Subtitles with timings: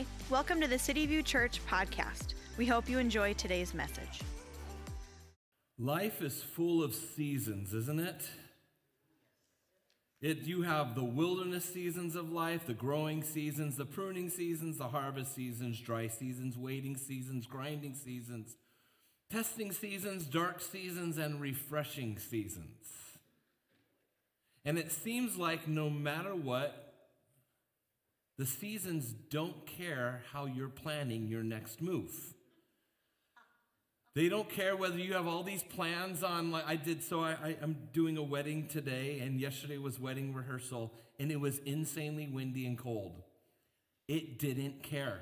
[0.00, 2.32] Hi, welcome to the City View Church podcast.
[2.56, 4.22] We hope you enjoy today's message.
[5.78, 8.26] Life is full of seasons, isn't it?
[10.22, 14.88] It, you have the wilderness seasons of life, the growing seasons, the pruning seasons, the
[14.88, 18.56] harvest seasons, dry seasons, waiting seasons, grinding seasons,
[19.30, 22.86] testing seasons, dark seasons, and refreshing seasons.
[24.64, 26.89] And it seems like no matter what,
[28.40, 32.10] the seasons don't care how you're planning your next move.
[34.14, 36.50] They don't care whether you have all these plans on.
[36.50, 40.32] Like I did, so I, I, am doing a wedding today, and yesterday was wedding
[40.32, 43.20] rehearsal, and it was insanely windy and cold.
[44.08, 45.20] It didn't care.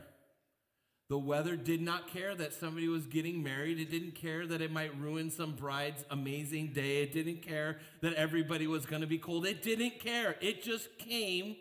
[1.11, 3.81] The weather did not care that somebody was getting married.
[3.81, 7.03] It didn't care that it might ruin some bride's amazing day.
[7.03, 9.45] It didn't care that everybody was going to be cold.
[9.45, 10.37] It didn't care.
[10.41, 11.57] It just came.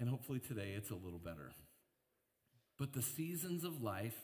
[0.00, 1.52] And hopefully today it's a little better.
[2.78, 4.16] But the seasons of life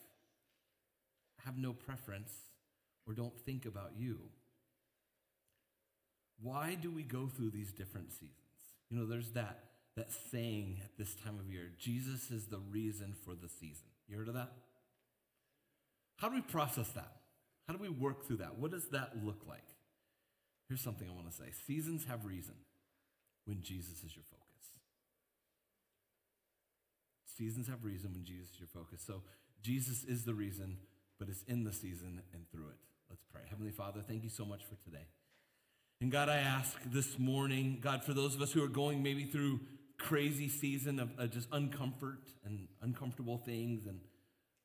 [1.44, 2.32] have no preference
[3.06, 4.18] or don't think about you.
[6.40, 8.32] Why do we go through these different seasons?
[8.90, 9.60] You know, there's that,
[9.96, 13.86] that saying at this time of year Jesus is the reason for the season.
[14.08, 14.52] You heard of that?
[16.16, 17.12] How do we process that?
[17.68, 18.58] How do we work through that?
[18.58, 19.66] What does that look like?
[20.68, 22.54] Here's something I want to say seasons have reason
[23.44, 24.45] when Jesus is your focus.
[27.36, 29.02] Seasons have reason when Jesus is your focus.
[29.06, 29.22] So
[29.62, 30.78] Jesus is the reason
[31.18, 32.78] but it's in the season and through it.
[33.08, 33.42] Let's pray.
[33.48, 35.04] Heavenly Father, thank you so much for today.
[36.00, 39.24] And God, I ask this morning, God, for those of us who are going maybe
[39.24, 39.60] through
[39.98, 44.00] crazy season of, of just uncomfort and uncomfortable things, and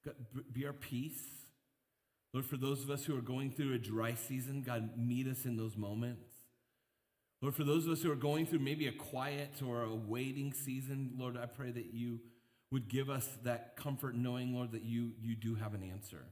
[0.03, 0.15] God,
[0.51, 1.23] be our peace.
[2.33, 5.45] Lord, for those of us who are going through a dry season, God, meet us
[5.45, 6.27] in those moments.
[7.41, 10.53] Lord, for those of us who are going through maybe a quiet or a waiting
[10.53, 12.19] season, Lord, I pray that you
[12.71, 16.23] would give us that comfort knowing, Lord, that you, you do have an answer.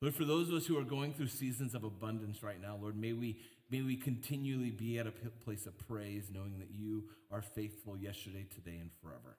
[0.00, 2.96] Lord, for those of us who are going through seasons of abundance right now, Lord,
[2.96, 3.40] may we,
[3.70, 5.12] may we continually be at a
[5.44, 9.38] place of praise, knowing that you are faithful yesterday, today, and forever.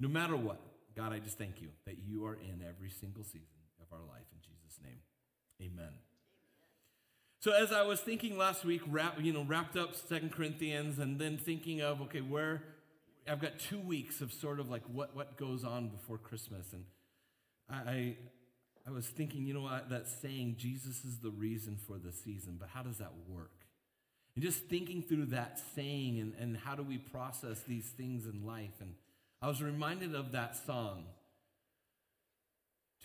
[0.00, 0.60] No matter what,
[0.96, 4.26] God, I just thank you that you are in every single season of our life.
[4.32, 4.98] In Jesus' name,
[5.62, 5.92] amen.
[7.40, 11.18] So as I was thinking last week, wrap, you know, wrapped up Second Corinthians, and
[11.18, 12.62] then thinking of okay, where
[13.28, 16.84] I've got two weeks of sort of like what what goes on before Christmas, and
[17.70, 18.16] I
[18.86, 22.56] I was thinking, you know what, that saying, Jesus is the reason for the season,
[22.60, 23.64] but how does that work?
[24.34, 28.44] And just thinking through that saying and, and how do we process these things in
[28.44, 28.80] life.
[28.80, 28.94] And
[29.40, 31.04] I was reminded of that song.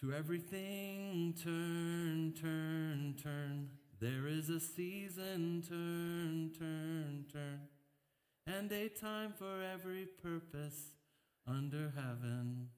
[0.01, 3.69] To everything turn, turn, turn.
[3.99, 7.59] There is a season, turn, turn, turn.
[8.57, 10.93] And a time for every purpose
[11.47, 12.69] under heaven.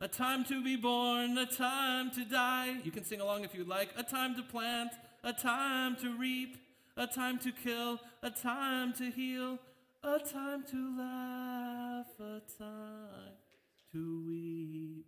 [0.00, 2.76] A time to be born, a time to die.
[2.84, 3.88] You can sing along if you'd like.
[3.96, 4.92] A time to plant,
[5.24, 6.58] a time to reap,
[6.96, 9.58] a time to kill, a time to heal,
[10.04, 13.32] a time to laugh, a time
[13.92, 15.06] to weep.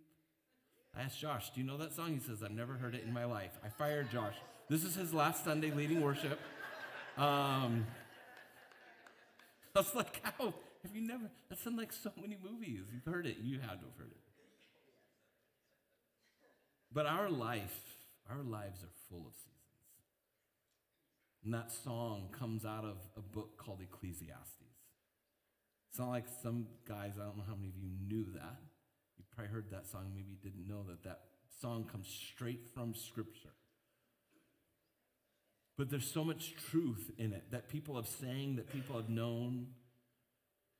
[0.97, 2.11] I asked Josh, Do you know that song?
[2.11, 3.57] He says, I've never heard it in my life.
[3.63, 4.35] I fired Josh.
[4.67, 6.41] This is his last Sunday leading worship.
[7.17, 7.85] Um,
[9.75, 10.53] I was like, How?
[10.83, 11.29] Have you never?
[11.49, 12.81] That's in like so many movies.
[12.91, 13.37] You've heard it.
[13.41, 14.17] You had to have heard it.
[16.93, 17.79] But our life,
[18.29, 19.51] our lives are full of seasons.
[21.43, 24.61] And that song comes out of a book called Ecclesiastes.
[25.89, 28.59] It's not like some guys, I don't know how many of you knew that.
[29.17, 31.19] You probably heard that song, maybe didn't know that that
[31.59, 33.49] song comes straight from Scripture.
[35.81, 39.65] But there's so much truth in it that people have sang, that people have known.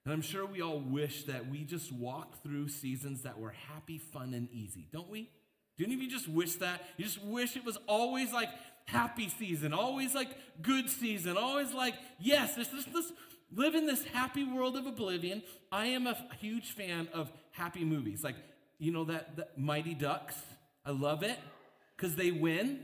[0.05, 3.97] And I'm sure we all wish that we just walked through seasons that were happy,
[3.97, 5.27] fun, and easy, don't we?
[5.79, 6.83] Do any of you just wish that?
[6.97, 8.49] You just wish it was always like
[8.85, 13.11] happy season, always like good season, always like, yes, this, this, this,
[13.51, 15.41] live in this happy world of oblivion.
[15.71, 18.23] I am a huge fan of happy movies.
[18.23, 18.35] Like,
[18.77, 20.35] you know, that, that Mighty Ducks.
[20.85, 21.39] I love it
[21.97, 22.81] because they win.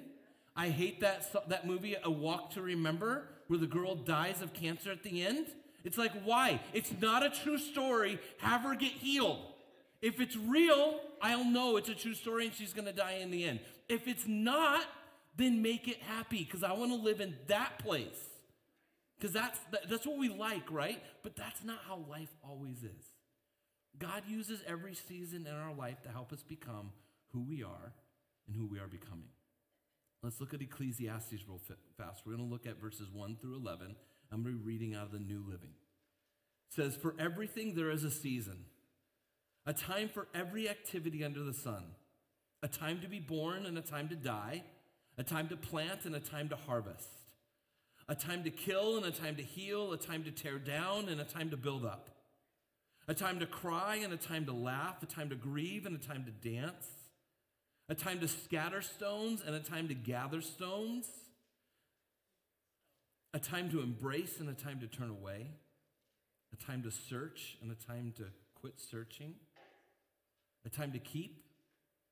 [0.58, 4.92] I hate that, that movie, A Walk to Remember, where the girl dies of cancer
[4.92, 5.46] at the end.
[5.84, 6.60] It's like, why?
[6.74, 8.20] It's not a true story.
[8.40, 9.40] Have her get healed.
[10.02, 13.30] If it's real, I'll know it's a true story and she's going to die in
[13.30, 13.60] the end.
[13.88, 14.84] If it's not,
[15.38, 18.28] then make it happy because I want to live in that place.
[19.18, 21.02] Because that's, that's what we like, right?
[21.24, 23.06] But that's not how life always is.
[23.98, 26.92] God uses every season in our life to help us become
[27.32, 27.94] who we are
[28.48, 29.30] and who we are becoming.
[30.24, 31.62] Let's look at Ecclesiastes real
[31.98, 32.24] fast.
[32.26, 33.96] We're going to look at verses 1 through 11.
[34.32, 35.72] I'm going to be reading out of the New Living.
[36.70, 38.66] It says, For everything there is a season
[39.68, 41.84] a time for every activity under the sun,
[42.64, 44.64] a time to be born and a time to die,
[45.18, 47.10] a time to plant and a time to harvest,
[48.08, 51.20] a time to kill and a time to heal, a time to tear down and
[51.20, 52.10] a time to build up,
[53.10, 56.08] a time to cry and a time to laugh, a time to grieve and a
[56.08, 56.88] time to dance,
[57.90, 61.08] a time to scatter stones and a time to gather stones,
[63.34, 65.48] a time to embrace and a time to turn away,
[66.54, 68.26] a time to search and a time to
[68.56, 69.36] quit searching
[70.68, 71.46] a time to keep,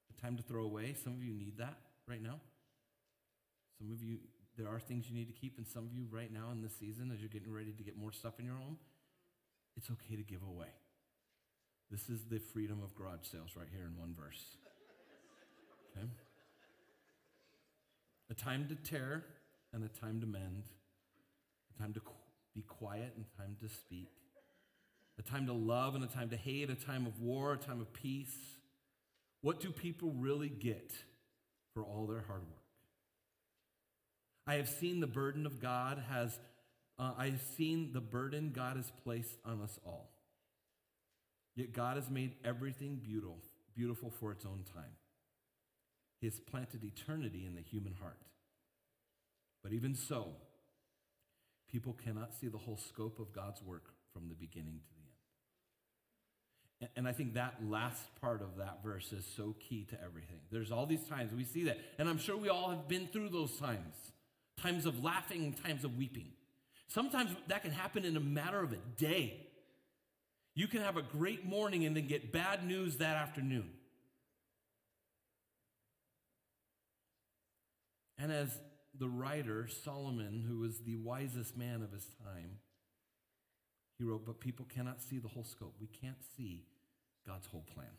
[0.09, 0.95] a time to throw away.
[1.03, 2.39] Some of you need that right now.
[3.77, 4.19] Some of you,
[4.57, 6.73] there are things you need to keep, and some of you right now in this
[6.79, 8.77] season, as you're getting ready to get more stuff in your home,
[9.75, 10.71] it's okay to give away.
[11.91, 14.57] This is the freedom of garage sales right here in one verse.
[15.95, 16.07] Okay?
[18.29, 19.23] A time to tear
[19.73, 20.63] and a time to mend,
[21.75, 22.01] a time to
[22.55, 24.09] be quiet and a time to speak,
[25.19, 27.81] a time to love and a time to hate, a time of war, a time
[27.81, 28.35] of peace.
[29.41, 30.91] What do people really get
[31.73, 32.61] for all their hard work?
[34.47, 36.39] I have seen the burden of God has,
[36.99, 40.11] uh, I have seen the burden God has placed on us all.
[41.55, 43.37] Yet God has made everything beautiful,
[43.75, 44.91] beautiful for its own time.
[46.25, 48.17] He has planted eternity in the human heart.
[49.61, 50.29] But even so,
[51.71, 54.93] people cannot see the whole scope of God's work from the beginning to
[56.81, 56.91] the end.
[56.95, 60.39] and I think that last part of that verse is so key to everything.
[60.49, 63.29] There's all these times we see that, and I'm sure we all have been through
[63.29, 63.93] those times
[64.59, 66.29] times of laughing times of weeping.
[66.87, 69.45] Sometimes that can happen in a matter of a day.
[70.55, 73.69] You can have a great morning and then get bad news that afternoon.
[78.25, 78.49] And as
[78.97, 82.57] the writer, Solomon, who was the wisest man of his time,
[83.99, 85.75] he wrote, But people cannot see the whole scope.
[85.79, 86.65] We can't see
[87.27, 87.91] God's whole plan.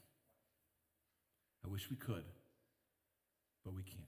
[1.64, 2.24] I wish we could,
[3.64, 4.02] but we can't.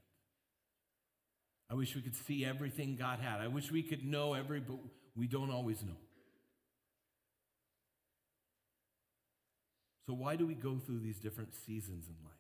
[1.70, 3.41] I wish we could see everything God had.
[3.41, 4.79] I wish we could know every, but
[5.14, 6.00] we don't always know.
[10.09, 12.38] So, why do we go through these different seasons in life?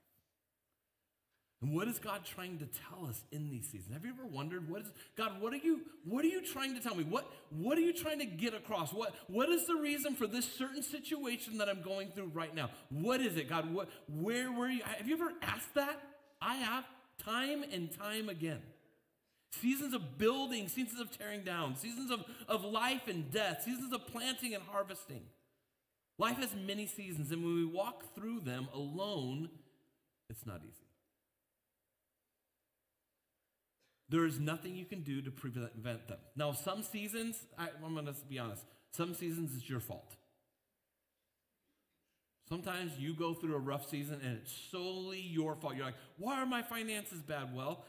[1.60, 3.92] And what is God trying to tell us in these seasons?
[3.92, 6.80] Have you ever wondered what is God, what are you what are you trying to
[6.80, 7.02] tell me?
[7.02, 8.92] What what are you trying to get across?
[8.92, 12.70] What what is the reason for this certain situation that I'm going through right now?
[12.90, 13.72] What is it, God?
[13.74, 14.82] What where were you?
[14.84, 16.00] Have you ever asked that?
[16.40, 16.84] I have
[17.24, 18.60] time and time again.
[19.50, 24.06] Seasons of building, seasons of tearing down, seasons of, of life and death, seasons of
[24.06, 25.22] planting and harvesting.
[26.18, 29.48] Life has many seasons, and when we walk through them alone,
[30.28, 30.87] it's not easy.
[34.08, 36.18] There is nothing you can do to prevent them.
[36.34, 40.16] Now, some seasons, I, I'm going to be honest, some seasons it's your fault.
[42.48, 45.76] Sometimes you go through a rough season and it's solely your fault.
[45.76, 47.54] You're like, why are my finances bad?
[47.54, 47.84] Well,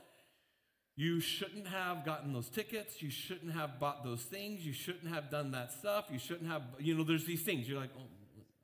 [0.98, 3.02] you shouldn't have gotten those tickets.
[3.02, 4.66] You shouldn't have bought those things.
[4.66, 6.08] You shouldn't have done that stuff.
[6.12, 7.70] You shouldn't have, you know, there's these things.
[7.70, 8.04] You're like, oh,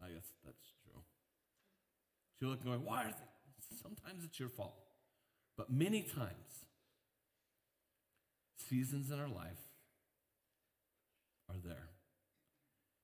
[0.03, 1.01] I guess that's true.
[2.33, 3.77] So you're looking going, why are they?
[3.81, 4.75] Sometimes it's your fault.
[5.55, 6.64] But many times,
[8.69, 9.61] seasons in our life
[11.49, 11.89] are there.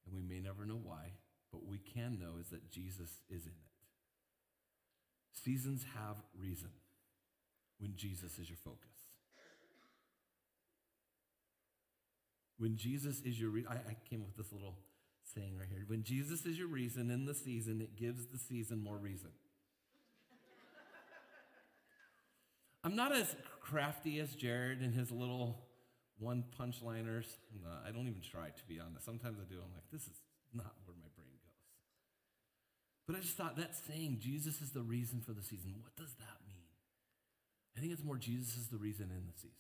[0.06, 1.14] And we may never know why,
[1.52, 3.72] but we can know is that Jesus is in it.
[5.34, 6.70] Seasons have reason
[7.80, 8.90] when Jesus is your focus.
[12.58, 14.76] When Jesus is your reason, I, I came with this little
[15.34, 15.84] saying right here.
[15.88, 19.30] When Jesus is your reason in the season, it gives the season more reason.
[22.84, 25.60] I'm not as crafty as Jared and his little
[26.18, 27.28] one punchliners.
[27.62, 29.06] No, I don't even try, to be honest.
[29.06, 29.56] Sometimes I do.
[29.56, 30.22] I'm like, this is
[30.54, 31.62] not where my brain goes.
[33.08, 36.14] But I just thought that saying, Jesus is the reason for the season, what does
[36.16, 36.62] that mean?
[37.76, 39.56] I think it's more Jesus is the reason in the season.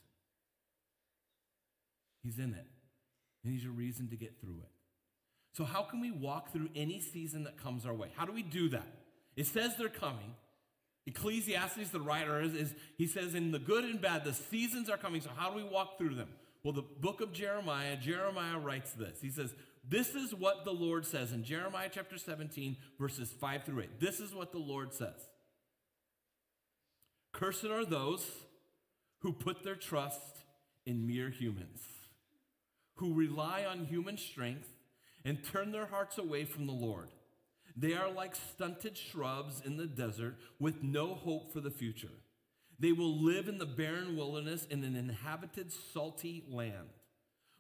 [2.23, 2.67] He's in it,
[3.43, 4.71] and He's your reason to get through it.
[5.53, 8.09] So, how can we walk through any season that comes our way?
[8.15, 8.87] How do we do that?
[9.35, 10.35] It says they're coming.
[11.07, 14.97] Ecclesiastes, the writer, is, is, he says, in the good and bad, the seasons are
[14.97, 15.21] coming.
[15.21, 16.29] So, how do we walk through them?
[16.63, 19.19] Well, the book of Jeremiah, Jeremiah writes this.
[19.19, 19.53] He says,
[19.87, 23.99] This is what the Lord says in Jeremiah chapter 17, verses 5 through 8.
[23.99, 25.29] This is what the Lord says
[27.33, 28.25] Cursed are those
[29.19, 30.43] who put their trust
[30.85, 31.81] in mere humans,
[32.95, 34.69] who rely on human strength
[35.25, 37.09] and turn their hearts away from the Lord.
[37.81, 42.13] They are like stunted shrubs in the desert with no hope for the future.
[42.77, 46.89] They will live in the barren wilderness in an inhabited salty land.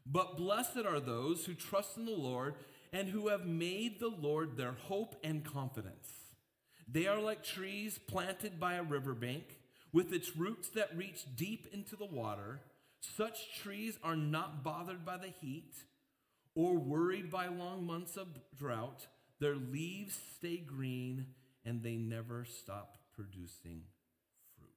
[0.05, 2.53] But blessed are those who trust in the Lord
[2.93, 6.07] and who have made the Lord their hope and confidence.
[6.87, 9.57] They are like trees planted by a riverbank,
[9.91, 12.59] with its roots that reach deep into the water.
[12.99, 15.73] Such trees are not bothered by the heat
[16.53, 19.07] or worried by long months of drought.
[19.41, 21.25] Their leaves stay green
[21.65, 23.81] and they never stop producing
[24.55, 24.69] fruit.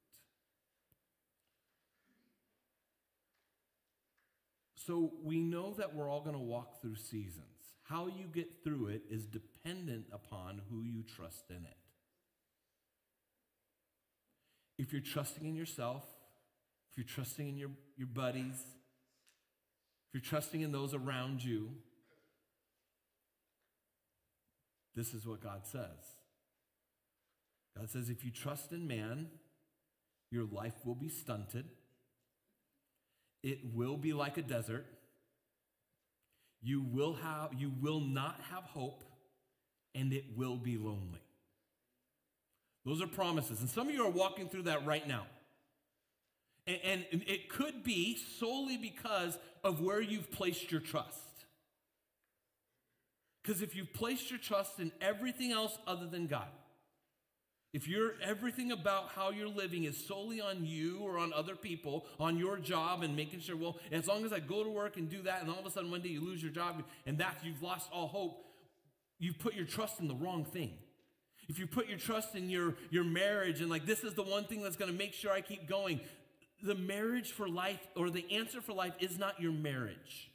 [4.75, 7.45] So we know that we're all going to walk through seasons.
[7.83, 11.77] How you get through it is dependent upon who you trust in it.
[14.79, 16.03] If you're trusting in yourself,
[16.89, 18.55] if you're trusting in your, your buddies,
[20.07, 21.69] if you're trusting in those around you,
[24.95, 26.17] this is what God says.
[27.77, 29.27] God says, if you trust in man,
[30.31, 31.65] your life will be stunted.
[33.43, 34.85] It will be like a desert.
[36.61, 39.03] You will have you will not have hope
[39.93, 41.21] and it will be lonely.
[42.85, 43.61] Those are promises.
[43.61, 45.25] And some of you are walking through that right now.
[46.67, 51.34] And, and it could be solely because of where you've placed your trust.
[53.45, 56.47] Because if you've placed your trust in everything else other than God,
[57.73, 62.07] if you're everything about how you're living is solely on you or on other people,
[62.19, 65.09] on your job and making sure, well, as long as I go to work and
[65.09, 67.37] do that, and all of a sudden one day you lose your job and that
[67.43, 68.45] you've lost all hope,
[69.19, 70.71] you've put your trust in the wrong thing.
[71.47, 74.45] If you put your trust in your, your marriage and like this is the one
[74.45, 75.99] thing that's gonna make sure I keep going,
[76.63, 80.31] the marriage for life or the answer for life is not your marriage.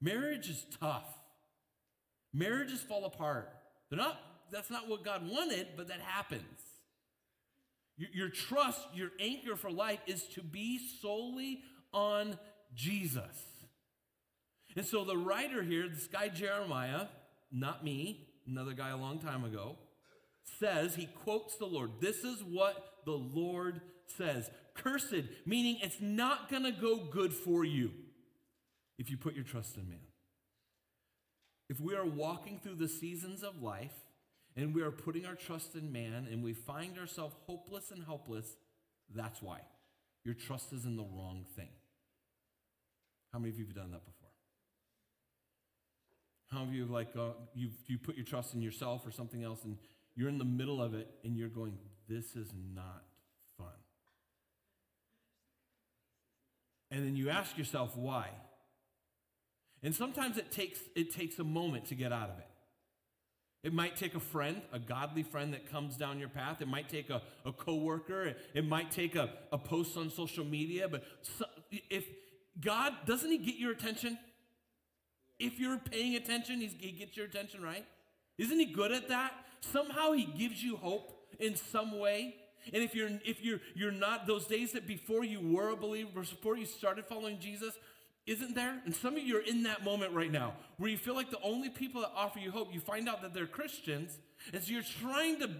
[0.00, 1.04] Marriage is tough.
[2.36, 3.50] Marriages fall apart.
[3.88, 4.20] They're not
[4.52, 6.42] that's not what God wanted, but that happens.
[7.96, 11.62] Your, your trust, your anchor for life is to be solely
[11.92, 12.38] on
[12.74, 13.44] Jesus.
[14.76, 17.06] And so the writer here, this guy Jeremiah,
[17.50, 19.76] not me, another guy a long time ago,
[20.60, 21.92] says, he quotes the Lord.
[22.00, 24.50] This is what the Lord says.
[24.74, 27.90] Cursed, meaning it's not going to go good for you
[28.98, 29.98] if you put your trust in man.
[31.68, 33.94] If we are walking through the seasons of life
[34.56, 38.56] and we are putting our trust in man and we find ourselves hopeless and helpless,
[39.14, 39.60] that's why.
[40.24, 41.68] Your trust is in the wrong thing.
[43.32, 44.30] How many of you have done that before?
[46.46, 49.10] How many of you have like uh, you you put your trust in yourself or
[49.10, 49.76] something else and
[50.14, 51.76] you're in the middle of it and you're going,
[52.08, 53.04] this is not
[53.58, 53.66] fun.
[56.90, 58.30] And then you ask yourself why.
[59.86, 62.48] And sometimes it takes it takes a moment to get out of it.
[63.62, 66.60] It might take a friend, a godly friend that comes down your path.
[66.60, 68.24] It might take a, a coworker.
[68.24, 70.88] It, it might take a, a post on social media.
[70.88, 71.44] But so,
[71.88, 72.04] if
[72.60, 74.18] God, doesn't He get your attention?
[75.38, 77.86] If you're paying attention, He gets your attention, right?
[78.38, 79.34] Isn't He good at that?
[79.60, 82.34] Somehow He gives you hope in some way.
[82.72, 86.10] And if you're if you're you're not those days that before you were a believer,
[86.22, 87.74] before you started following Jesus,
[88.26, 88.80] isn't there?
[88.84, 91.40] And some of you are in that moment right now where you feel like the
[91.42, 94.18] only people that offer you hope, you find out that they're Christians,
[94.52, 95.50] and so you're trying to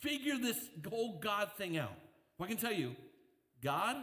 [0.00, 0.58] figure this
[0.88, 1.94] whole God thing out.
[2.38, 2.94] Well, I can tell you,
[3.62, 3.96] God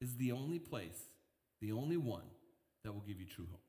[0.00, 0.98] is the only place,
[1.60, 2.24] the only one
[2.84, 3.60] that will give you true hope.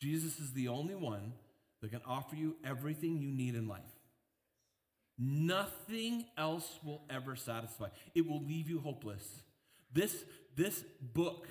[0.00, 1.32] Jesus is the only one
[1.80, 3.80] that can offer you everything you need in life.
[5.18, 7.88] Nothing else will ever satisfy.
[8.14, 9.42] It will leave you hopeless.
[9.92, 11.48] This, this book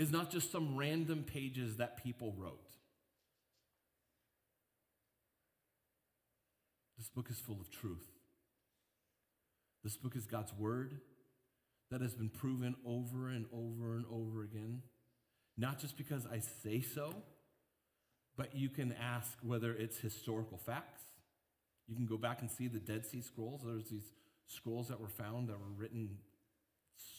[0.00, 2.70] is not just some random pages that people wrote.
[6.96, 8.06] This book is full of truth.
[9.84, 11.00] This book is God's word
[11.90, 14.80] that has been proven over and over and over again.
[15.58, 17.14] Not just because I say so,
[18.38, 21.02] but you can ask whether it's historical facts.
[21.88, 23.64] You can go back and see the Dead Sea Scrolls.
[23.66, 24.14] There's these
[24.46, 26.16] scrolls that were found that were written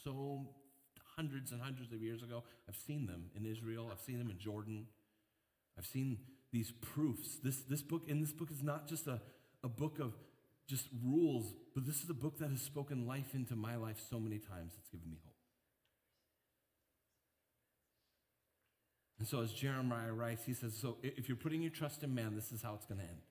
[0.03, 0.47] so
[1.21, 2.43] hundreds and hundreds of years ago.
[2.67, 4.87] I've seen them in Israel, I've seen them in Jordan.
[5.77, 6.17] I've seen
[6.51, 7.37] these proofs.
[7.43, 9.21] This, this book, and this book is not just a,
[9.63, 10.13] a book of
[10.67, 14.19] just rules, but this is a book that has spoken life into my life so
[14.19, 14.73] many times.
[14.77, 15.35] It's given me hope.
[19.19, 22.35] And so, as Jeremiah writes, he says, So if you're putting your trust in man,
[22.35, 23.21] this is how it's going to end.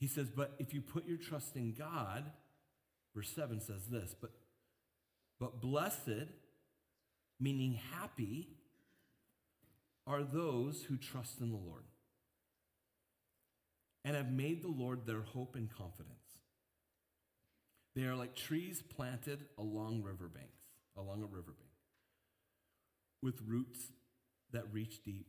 [0.00, 2.24] He says, But if you put your trust in God,
[3.14, 4.30] verse 7 says this, But
[5.40, 6.28] but blessed,
[7.38, 8.48] meaning happy,
[10.06, 11.84] are those who trust in the Lord
[14.04, 16.14] and have made the Lord their hope and confidence.
[17.94, 20.60] They are like trees planted along riverbanks,
[20.96, 21.68] along a riverbank,
[23.22, 23.80] with roots
[24.52, 25.26] that reach deep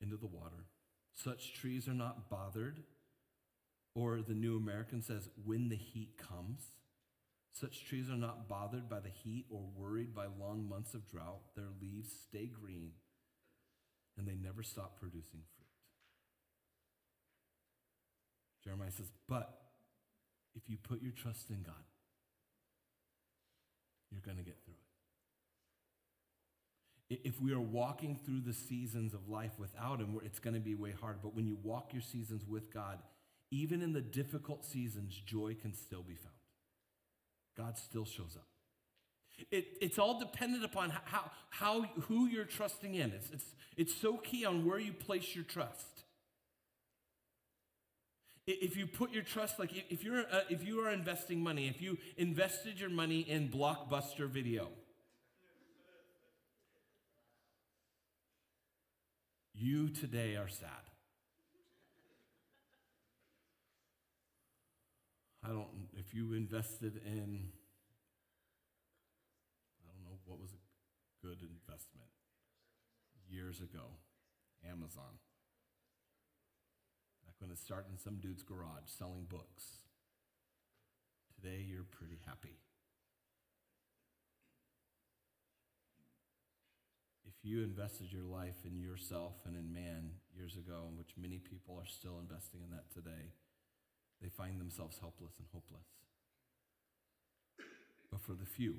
[0.00, 0.64] into the water.
[1.14, 2.82] Such trees are not bothered,
[3.94, 6.72] or the New American says, when the heat comes.
[7.52, 11.40] Such trees are not bothered by the heat or worried by long months of drought.
[11.56, 12.92] Their leaves stay green
[14.16, 15.68] and they never stop producing fruit.
[18.64, 19.58] Jeremiah says, But
[20.54, 21.74] if you put your trust in God,
[24.10, 24.74] you're going to get through
[27.10, 27.20] it.
[27.24, 30.74] If we are walking through the seasons of life without Him, it's going to be
[30.74, 31.18] way hard.
[31.22, 32.98] But when you walk your seasons with God,
[33.50, 36.34] even in the difficult seasons, joy can still be found.
[37.58, 38.46] God still shows up.
[39.50, 43.10] It, it's all dependent upon how, how, who you're trusting in.
[43.10, 43.44] It's, it's,
[43.76, 46.04] it's so key on where you place your trust.
[48.46, 51.82] If you put your trust, like if you're, uh, if you are investing money, if
[51.82, 54.68] you invested your money in Blockbuster Video,
[59.54, 60.87] you today are sad.
[65.48, 67.48] I don't, if you invested in,
[69.80, 72.10] I don't know what was a good investment
[73.30, 73.96] years ago,
[74.68, 75.16] Amazon.
[77.24, 79.88] Back when it started in some dude's garage selling books.
[81.34, 82.58] Today you're pretty happy.
[87.26, 91.38] If you invested your life in yourself and in man years ago, in which many
[91.38, 93.32] people are still investing in that today,
[94.22, 95.86] they find themselves helpless and hopeless.
[98.10, 98.74] But for the few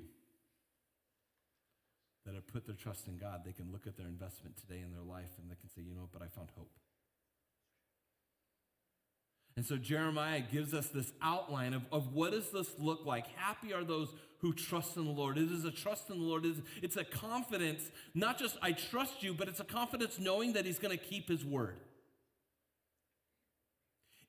[2.26, 4.92] that have put their trust in God, they can look at their investment today in
[4.92, 6.70] their life and they can say, you know what, but I found hope.
[9.56, 13.26] And so Jeremiah gives us this outline of, of what does this look like.
[13.36, 15.36] Happy are those who trust in the Lord.
[15.36, 16.46] It is a trust in the Lord.
[16.46, 20.64] It's, it's a confidence, not just I trust you, but it's a confidence knowing that
[20.64, 21.76] he's going to keep his word.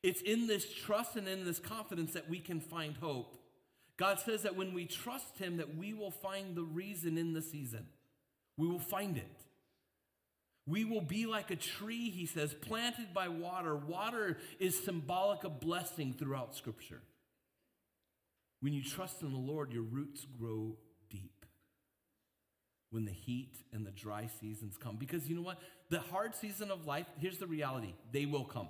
[0.04, 3.38] It's in this trust and in this confidence that we can find hope.
[3.98, 7.42] God says that when we trust Him, that we will find the reason in the
[7.42, 7.86] season.
[8.58, 9.42] We will find it.
[10.68, 13.76] We will be like a tree, he says, planted by water.
[13.76, 17.02] Water is symbolic of blessing throughout Scripture.
[18.62, 20.78] When you trust in the Lord, your roots grow
[21.10, 21.46] deep.
[22.92, 24.98] When the heat and the dry seasons come.
[24.98, 25.60] Because you know what?
[25.90, 28.68] The hard season of life, here's the reality they will come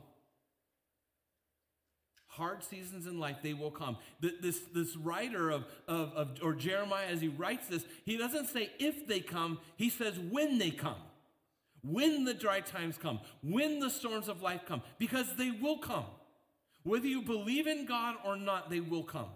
[2.31, 3.97] hard seasons in life, they will come.
[4.21, 8.71] This, this writer of, of, of, or Jeremiah, as he writes this, he doesn't say
[8.79, 10.95] if they come, he says when they come.
[11.83, 16.05] When the dry times come, when the storms of life come, because they will come.
[16.83, 19.29] Whether you believe in God or not, they will come.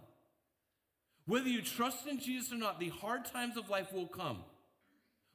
[1.25, 4.38] Whether you trust in Jesus or not, the hard times of life will come.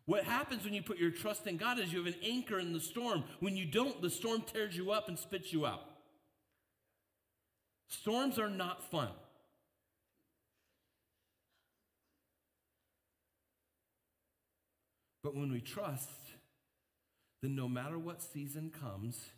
[0.07, 2.73] What happens when you put your trust in God is you have an anchor in
[2.73, 3.25] the storm.
[3.41, 5.83] When you don't, the storm tears you up and spits you out.
[7.91, 9.11] Storms are not fun.
[15.23, 16.09] But when we trust,
[17.43, 19.31] then no matter what season comes,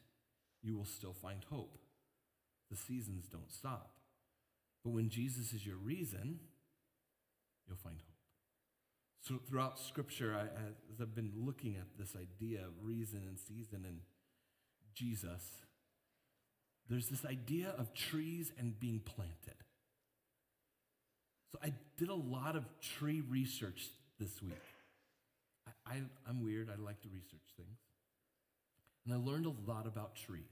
[0.63, 1.79] you will still find hope.
[2.71, 3.95] The seasons don't stop.
[4.85, 6.39] But when Jesus is your reason,
[7.67, 8.07] you'll find hope.
[9.21, 10.43] So throughout Scripture, I,
[10.93, 14.01] as I've been looking at this idea of reason and season and
[14.95, 15.43] Jesus,
[16.93, 19.57] there's this idea of trees and being planted.
[21.51, 23.89] So I did a lot of tree research
[24.21, 24.53] this week.
[25.87, 27.79] I, am weird, I like to research things.
[29.07, 30.45] And I learned a lot about trees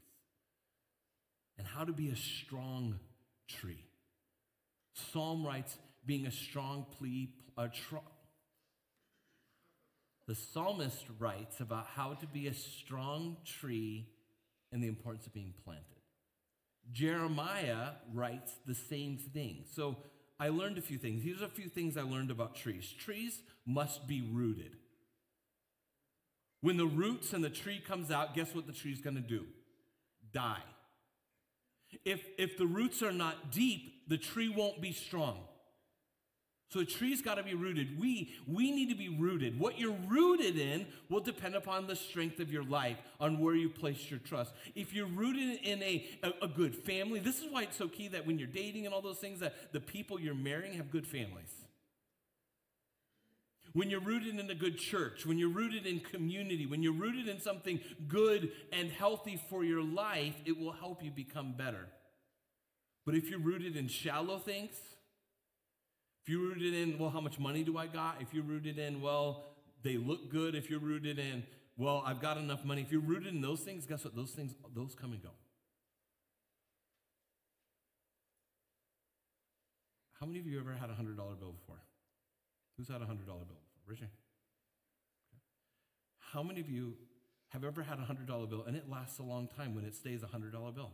[1.59, 2.99] and how to be a strong
[3.47, 3.85] tree.
[5.13, 5.77] Psalm writes,
[6.07, 7.97] being a strong plea, a tr-
[10.27, 14.09] the psalmist writes about how to be a strong tree
[14.73, 16.00] and the importance of being planted.
[16.93, 19.65] Jeremiah writes the same thing.
[19.75, 19.97] So
[20.39, 21.23] I learned a few things.
[21.23, 22.93] Here's a few things I learned about trees.
[22.99, 24.77] Trees must be rooted.
[26.63, 29.47] When the roots and the tree comes out, guess what the tree's going to do?
[30.33, 30.63] Die.
[32.05, 35.39] If, if the roots are not deep, the tree won't be strong.
[36.71, 37.99] So a tree's got to be rooted.
[37.99, 39.59] We, we need to be rooted.
[39.59, 43.69] What you're rooted in will depend upon the strength of your life, on where you
[43.69, 44.53] place your trust.
[44.77, 48.07] If you're rooted in a, a, a good family, this is why it's so key
[48.09, 51.09] that when you're dating and all those things, that the people you're marrying have good
[51.09, 51.53] families.
[53.73, 57.27] When you're rooted in a good church, when you're rooted in community, when you're rooted
[57.27, 61.89] in something good and healthy for your life, it will help you become better.
[63.05, 64.77] But if you're rooted in shallow things,
[66.23, 68.17] if you're rooted in, well, how much money do I got?
[68.21, 69.45] If you're rooted in, well,
[69.83, 70.55] they look good.
[70.55, 71.45] If you're rooted in,
[71.77, 72.83] well, I've got enough money.
[72.83, 74.15] If you're rooted in those things, guess what?
[74.15, 75.31] Those things, those come and go.
[80.21, 81.81] How many of you ever had a $100 bill before?
[82.77, 83.57] Who's had a $100 bill before?
[83.87, 84.01] Raise.
[86.19, 86.95] How many of you
[87.49, 90.23] have ever had a $100 bill and it lasts a long time when it stays
[90.23, 90.93] a $100 bill?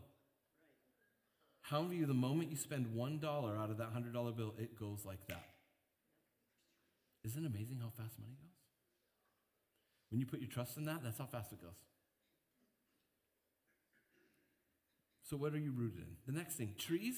[1.71, 4.79] How many of you, the moment you spend $1 out of that $100 bill, it
[4.79, 5.45] goes like that?
[7.25, 8.55] Isn't it amazing how fast money goes?
[10.11, 11.75] When you put your trust in that, that's how fast it goes.
[15.29, 16.17] So, what are you rooted in?
[16.33, 17.17] The next thing trees.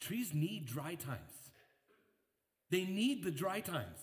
[0.00, 1.32] Trees need dry times.
[2.70, 4.00] They need the dry times.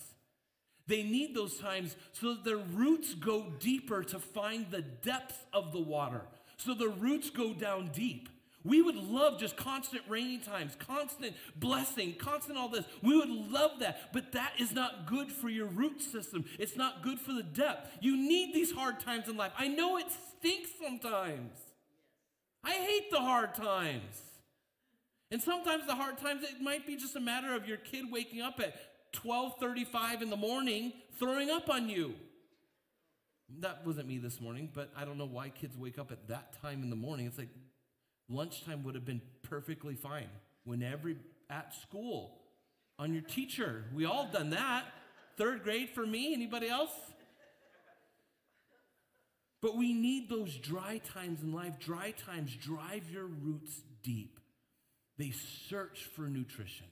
[0.88, 5.74] They need those times so that their roots go deeper to find the depth of
[5.74, 6.22] the water.
[6.58, 8.30] So the roots go down deep.
[8.66, 12.86] We would love just constant rainy times, constant blessing, constant all this.
[13.04, 16.46] We would love that, but that is not good for your root system.
[16.58, 17.96] It's not good for the depth.
[18.02, 19.52] You need these hard times in life.
[19.58, 20.08] I know it
[20.40, 21.56] stinks sometimes.
[22.64, 24.20] I hate the hard times.
[25.30, 28.42] And sometimes the hard times it might be just a matter of your kid waking
[28.42, 28.76] up at
[29.14, 32.16] 12:35 in the morning throwing up on you.
[33.60, 36.60] That wasn't me this morning, but I don't know why kids wake up at that
[36.62, 37.28] time in the morning.
[37.28, 37.50] It's like
[38.30, 40.30] lunchtime would have been perfectly fine.
[40.64, 41.18] When every
[41.50, 42.40] at school
[42.98, 44.86] on your teacher, we all done that.
[45.38, 46.92] Third grade for me, anybody else?
[49.62, 51.80] But we need those dry times in life.
[51.80, 54.40] Dry times drive your roots deep.
[55.18, 55.32] They
[55.70, 56.86] search for nutrition.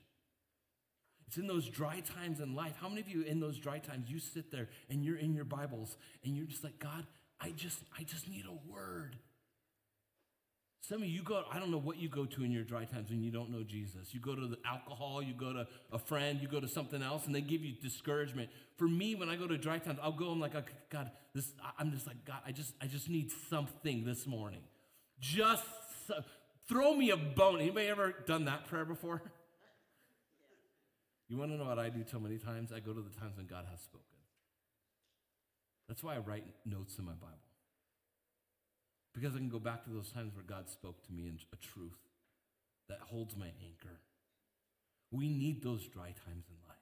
[1.28, 2.74] It's in those dry times in life.
[2.80, 5.46] How many of you in those dry times you sit there and you're in your
[5.46, 7.06] Bibles and you're just like, God,
[7.40, 9.18] I just I just need a word.
[10.84, 13.10] Some of you go, I don't know what you go to in your dry times
[13.10, 14.14] when you don't know Jesus.
[14.14, 17.26] You go to the alcohol, you go to a friend, you go to something else,
[17.26, 18.50] and they give you discouragement.
[18.76, 20.52] For me, when I go to dry times, I'll go, I'm like,
[20.90, 21.48] God, this,
[21.80, 24.60] I'm just like, God, I just, I just need something this morning.
[25.22, 25.64] Just
[26.68, 27.62] throw me a bone.
[27.62, 29.22] Anybody ever done that prayer before?
[31.30, 32.74] You want to know what I do so many times?
[32.74, 34.06] I go to the times when God has spoken.
[35.88, 37.53] That's why I write notes in my Bible.
[39.14, 41.56] Because I can go back to those times where God spoke to me in a
[41.58, 42.00] truth
[42.90, 44.00] that holds my anchor.
[45.12, 46.78] We need those dry times in life.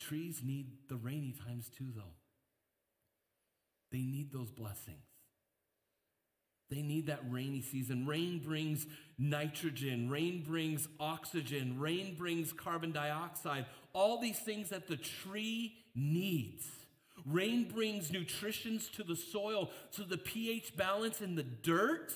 [0.00, 2.16] Trees need the rainy times too, though.
[3.92, 5.04] They need those blessings.
[6.70, 8.06] They need that rainy season.
[8.06, 8.86] Rain brings
[9.18, 16.66] nitrogen, rain brings oxygen, rain brings carbon dioxide, all these things that the tree needs.
[17.24, 22.12] Rain brings nutritions to the soil so the pH balance in the dirt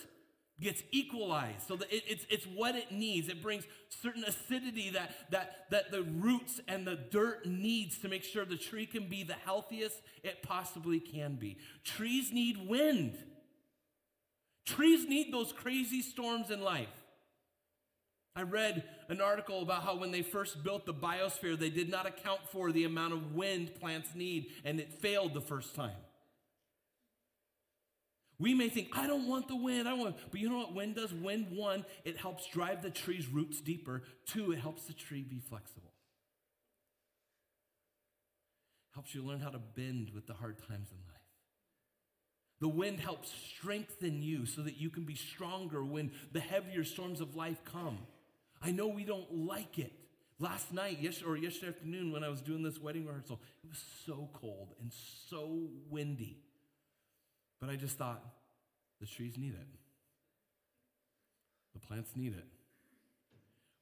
[0.60, 1.66] gets equalized.
[1.68, 3.28] So that it, it's, it's what it needs.
[3.28, 8.24] It brings certain acidity that, that, that the roots and the dirt needs to make
[8.24, 11.58] sure the tree can be the healthiest it possibly can be.
[11.84, 13.16] Trees need wind.
[14.64, 16.88] Trees need those crazy storms in life
[18.36, 22.04] I read an article about how when they first built the biosphere, they did not
[22.04, 25.96] account for the amount of wind plants need, and it failed the first time.
[28.38, 30.96] We may think, I don't want the wind, I want, but you know what wind
[30.96, 31.14] does?
[31.14, 34.02] Wind, one, it helps drive the tree's roots deeper.
[34.26, 35.94] Two, it helps the tree be flexible.
[38.92, 41.16] Helps you learn how to bend with the hard times in life.
[42.60, 47.22] The wind helps strengthen you so that you can be stronger when the heavier storms
[47.22, 47.98] of life come.
[48.66, 49.92] I know we don't like it.
[50.40, 54.28] Last night, or yesterday afternoon, when I was doing this wedding rehearsal, it was so
[54.34, 54.92] cold and
[55.30, 56.38] so windy.
[57.60, 58.22] But I just thought,
[59.00, 59.66] the trees need it.
[61.74, 62.44] The plants need it.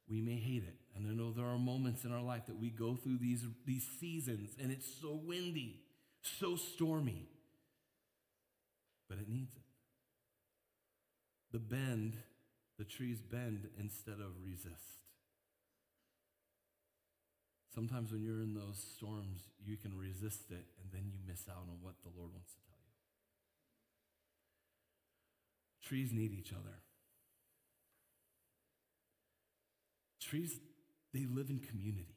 [0.07, 0.77] We may hate it.
[0.95, 3.87] And I know there are moments in our life that we go through these, these
[3.99, 5.81] seasons and it's so windy,
[6.21, 7.27] so stormy.
[9.09, 9.63] But it needs it.
[11.53, 12.19] The bend
[12.79, 15.05] the trees bend instead of resist.
[17.75, 21.67] Sometimes when you're in those storms, you can resist it and then you miss out
[21.69, 22.93] on what the Lord wants to tell you.
[25.83, 26.79] Trees need each other.
[30.21, 30.59] Trees,
[31.13, 32.17] they live in community.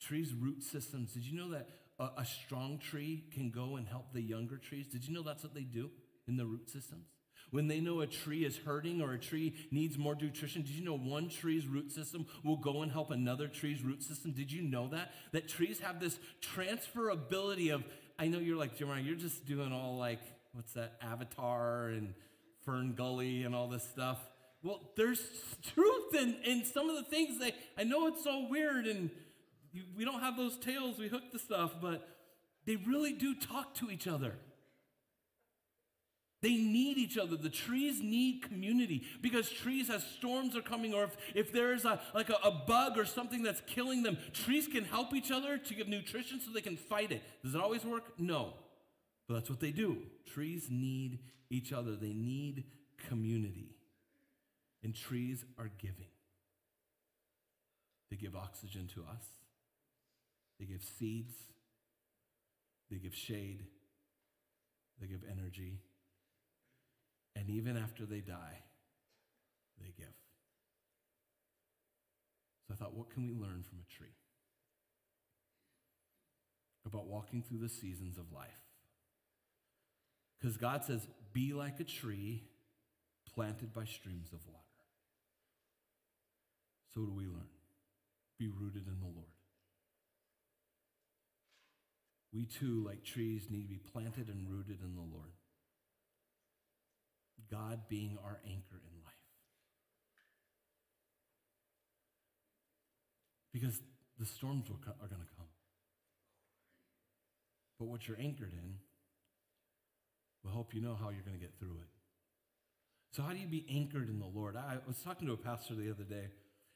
[0.00, 1.12] Trees' root systems.
[1.12, 4.86] Did you know that a, a strong tree can go and help the younger trees?
[4.86, 5.90] Did you know that's what they do
[6.26, 7.15] in the root systems?
[7.50, 10.84] When they know a tree is hurting or a tree needs more nutrition, did you
[10.84, 14.32] know one tree's root system will go and help another tree's root system?
[14.32, 15.12] Did you know that?
[15.32, 17.84] That trees have this transferability of,
[18.18, 20.20] I know you're like, Jeremiah, you're just doing all like,
[20.52, 22.14] what's that, Avatar and
[22.66, 24.18] FernGully and all this stuff.
[24.62, 25.22] Well, there's
[25.74, 29.10] truth in, in some of the things that I know it's so weird and
[29.96, 32.08] we don't have those tails, we hook the stuff, but
[32.66, 34.34] they really do talk to each other.
[36.46, 37.36] They need each other.
[37.36, 41.84] The trees need community because trees, as storms are coming, or if, if there is
[41.84, 45.58] a, like a, a bug or something that's killing them, trees can help each other
[45.58, 47.24] to give nutrition so they can fight it.
[47.42, 48.12] Does it always work?
[48.16, 48.54] No.
[49.26, 49.98] But that's what they do.
[50.24, 51.18] Trees need
[51.50, 52.62] each other, they need
[53.08, 53.74] community.
[54.84, 56.12] And trees are giving.
[58.08, 59.24] They give oxygen to us,
[60.60, 61.34] they give seeds,
[62.88, 63.64] they give shade,
[65.00, 65.80] they give energy.
[67.36, 68.62] And even after they die,
[69.78, 70.14] they give.
[72.66, 74.16] So I thought, what can we learn from a tree?
[76.86, 78.62] About walking through the seasons of life.
[80.40, 82.44] Because God says, be like a tree
[83.34, 84.62] planted by streams of water.
[86.94, 87.50] So do we learn?
[88.38, 89.28] Be rooted in the Lord.
[92.32, 95.32] We too, like trees, need to be planted and rooted in the Lord.
[97.50, 99.14] God being our anchor in life.
[103.52, 103.80] Because
[104.18, 105.46] the storms are going to come.
[107.78, 108.76] But what you're anchored in
[110.42, 111.88] will help you know how you're going to get through it.
[113.12, 114.56] So, how do you be anchored in the Lord?
[114.56, 116.24] I was talking to a pastor the other day,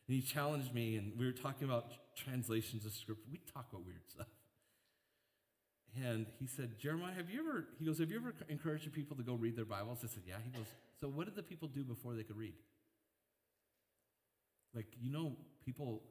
[0.09, 3.25] and he challenged me, and we were talking about translations of scripture.
[3.31, 4.27] We talk about weird stuff.
[5.97, 9.23] And he said, Jeremiah, have you ever, he goes, have you ever encouraged people to
[9.23, 9.99] go read their Bibles?
[10.05, 10.37] I said, yeah.
[10.45, 10.67] He goes,
[11.01, 12.55] so what did the people do before they could read?
[14.75, 15.33] Like, you know,
[15.65, 16.03] people,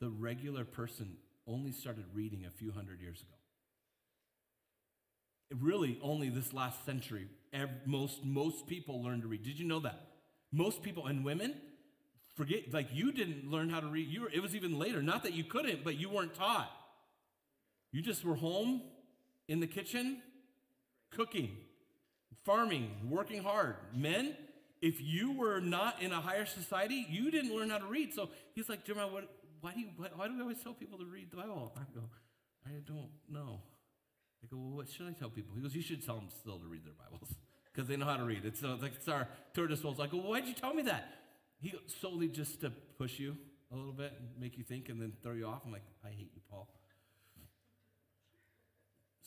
[0.00, 3.34] the regular person only started reading a few hundred years ago.
[5.60, 7.28] Really, only this last century,
[7.86, 9.44] most, most people learned to read.
[9.44, 10.00] Did you know that?
[10.50, 11.54] Most people, and women,
[12.34, 14.08] forget, like you didn't learn how to read.
[14.08, 15.02] You were, it was even later.
[15.02, 16.70] Not that you couldn't, but you weren't taught.
[17.92, 18.80] You just were home
[19.48, 20.22] in the kitchen,
[21.10, 21.56] cooking,
[22.44, 23.76] farming, working hard.
[23.94, 24.36] Men,
[24.80, 28.12] if you were not in a higher society, you didn't learn how to read.
[28.14, 29.28] So he's like, Jeremiah, what,
[29.60, 31.72] why, do you, why, why do we always tell people to read the Bible?
[31.76, 32.02] I go,
[32.66, 33.60] I don't know.
[34.42, 35.54] I go, well, what should I tell people?
[35.54, 37.34] He goes, you should tell them still to read their Bibles
[37.72, 38.44] because they know how to read.
[38.44, 40.00] It's, like, it's our tour de souls.
[40.00, 41.08] I go, well, why'd you tell me that?
[41.60, 43.36] He goes, solely just to push you
[43.72, 45.62] a little bit and make you think and then throw you off.
[45.64, 46.41] I'm like, I hate you.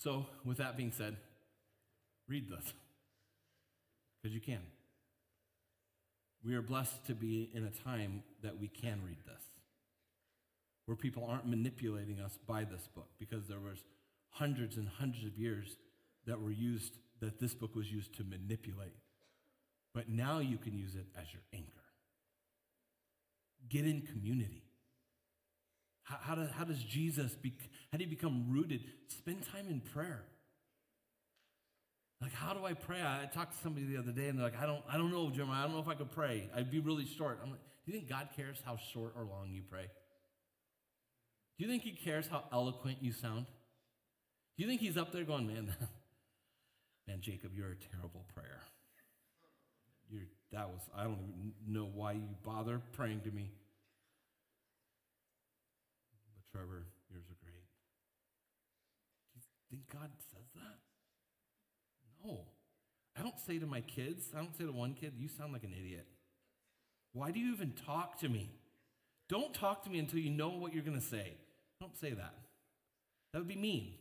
[0.06, 1.18] So, with that being said,
[2.30, 2.74] read this
[4.22, 4.62] because you can.
[6.46, 9.42] We are blessed to be in a time that we can read this,
[10.86, 13.84] where people aren't manipulating us by this book because there was
[14.30, 15.76] hundreds and hundreds of years
[16.28, 18.94] that were used that this book was used to manipulate.
[19.96, 21.72] But now you can use it as your anchor.
[23.70, 24.65] Get in community.
[26.06, 27.54] How, how, how does Jesus, be,
[27.92, 28.82] how do you become rooted?
[29.08, 30.24] Spend time in prayer.
[32.22, 33.02] Like, how do I pray?
[33.02, 35.30] I talked to somebody the other day and they're like, I don't, I don't know,
[35.32, 35.50] Jim.
[35.52, 36.50] I don't know if I could pray.
[36.56, 37.40] I'd be really short.
[37.44, 39.88] I'm like, do you think God cares how short or long you pray?
[41.58, 43.48] Do you think He cares how eloquent you sound?
[44.58, 45.76] Do you think He's up there going, man,
[47.08, 48.62] man, Jacob, you're a terrible prayer.
[50.10, 53.52] You're, that was, I don't even know why you bother praying to me.
[56.56, 57.68] Trevor, yours are great.
[59.34, 60.80] Do you think God says that?
[62.24, 62.46] No.
[63.18, 65.66] I don't say to my kids, I don't say to one kid, you sound like
[65.66, 66.08] an idiot.
[67.12, 68.52] Why do you even talk to me?
[69.28, 71.34] Don't talk to me until you know what you're going to say.
[71.82, 72.36] Don't say that.
[73.34, 73.96] That would be mean.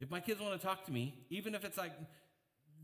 [0.00, 1.92] If my kids want to talk to me, even if it's like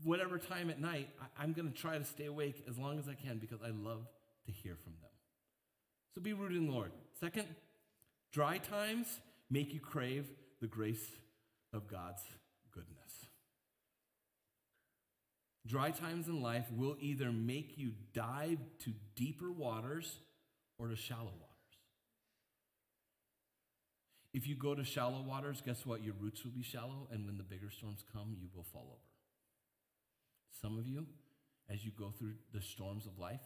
[0.03, 1.09] whatever time at night,
[1.39, 3.69] I, am going to try to stay awake as long as I can because I
[3.69, 4.05] love
[4.45, 5.09] to hear from them.
[6.13, 6.91] So be rooted in the Lord.
[7.19, 7.47] Second,
[8.35, 9.07] Dry times
[9.49, 10.27] make you crave
[10.59, 11.05] the grace
[11.71, 12.21] of God's
[12.73, 13.27] goodness.
[15.65, 20.19] Dry times in life will either make you dive to deeper waters
[20.77, 21.77] or to shallow waters.
[24.33, 26.03] If you go to shallow waters, guess what?
[26.03, 29.11] Your roots will be shallow, and when the bigger storms come, you will fall over.
[30.61, 31.05] Some of you,
[31.69, 33.39] as you go through the storms of life,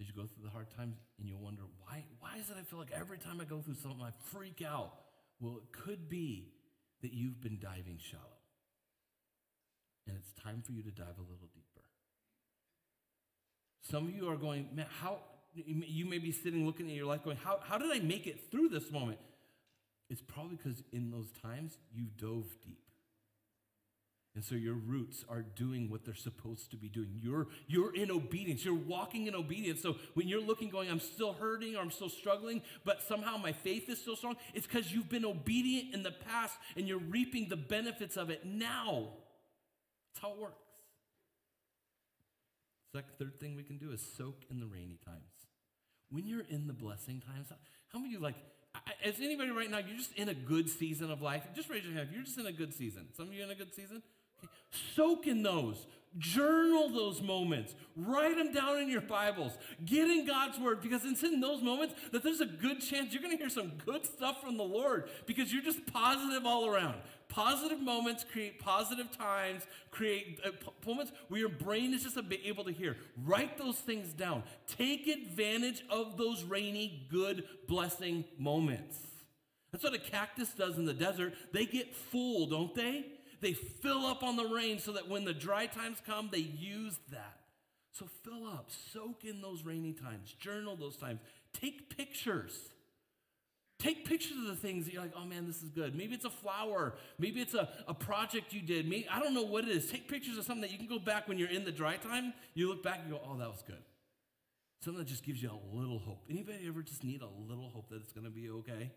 [0.00, 2.62] as you go through the hard times and you'll wonder, why, why is it I
[2.62, 4.92] feel like every time I go through something, I freak out?
[5.40, 6.52] Well, it could be
[7.02, 8.22] that you've been diving shallow.
[10.06, 11.86] And it's time for you to dive a little deeper.
[13.82, 15.18] Some of you are going, man, how,
[15.54, 18.50] you may be sitting looking at your life going, how, how did I make it
[18.50, 19.18] through this moment?
[20.08, 22.91] It's probably because in those times you dove deep.
[24.34, 27.20] And so your roots are doing what they're supposed to be doing.
[27.20, 28.64] You're, you're in obedience.
[28.64, 29.82] You're walking in obedience.
[29.82, 33.52] So when you're looking, going, I'm still hurting or I'm still struggling, but somehow my
[33.52, 37.50] faith is still strong, it's because you've been obedient in the past and you're reaping
[37.50, 39.08] the benefits of it now.
[40.14, 40.62] That's how it works.
[42.94, 45.18] Second, third thing we can do is soak in the rainy times.
[46.10, 47.48] When you're in the blessing times,
[47.88, 48.36] how many of you like,
[49.04, 51.42] is anybody right now, you're just in a good season of life?
[51.54, 52.08] Just raise your hand.
[52.12, 53.08] You're just in a good season.
[53.14, 54.02] Some of you in a good season?
[54.94, 55.86] Soak in those.
[56.18, 57.74] Journal those moments.
[57.96, 59.52] Write them down in your Bibles.
[59.82, 63.22] Get in God's Word because it's in those moments that there's a good chance you're
[63.22, 66.96] going to hear some good stuff from the Lord because you're just positive all around.
[67.28, 70.50] Positive moments create positive times, create uh,
[70.86, 72.98] moments where your brain is just able to hear.
[73.24, 74.42] Write those things down.
[74.66, 78.98] Take advantage of those rainy, good, blessing moments.
[79.72, 81.32] That's what a cactus does in the desert.
[81.54, 83.06] They get full, don't they?
[83.42, 86.96] They fill up on the rain so that when the dry times come, they use
[87.10, 87.40] that.
[87.90, 91.20] So fill up, soak in those rainy times, journal those times,
[91.52, 92.56] take pictures.
[93.80, 95.96] Take pictures of the things that you're like, oh man, this is good.
[95.96, 96.94] Maybe it's a flower.
[97.18, 98.88] Maybe it's a, a project you did.
[98.88, 99.90] Maybe, I don't know what it is.
[99.90, 102.32] Take pictures of something that you can go back when you're in the dry time.
[102.54, 103.82] You look back and go, oh, that was good.
[104.84, 106.24] Something that just gives you a little hope.
[106.30, 108.92] Anybody ever just need a little hope that it's going to be okay?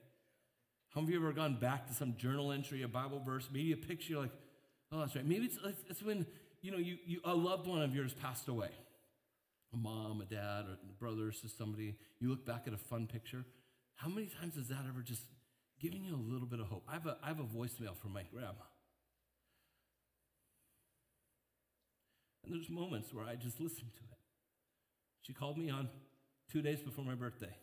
[0.96, 3.74] How many of you ever gone back to some journal entry, a Bible verse, maybe
[3.74, 4.32] a picture, like,
[4.94, 5.26] oh, that's right.
[5.26, 5.58] Maybe it's,
[5.90, 6.26] it's when,
[6.62, 8.70] you know, you, you, a loved one of yours passed away.
[9.74, 11.98] A mom, a dad, or a brother, or somebody.
[12.22, 13.44] You look back at a fun picture.
[13.96, 15.24] How many times has that ever just
[15.82, 16.86] given you a little bit of hope?
[16.88, 18.54] I have a, I have a voicemail from my grandma.
[22.46, 24.18] And there's moments where I just listen to it.
[25.24, 25.90] She called me on
[26.50, 27.54] two days before my birthday.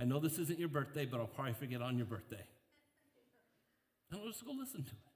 [0.00, 2.44] I know this isn't your birthday, but I'll probably forget on your birthday.
[4.10, 5.12] And I'll just go listen to it.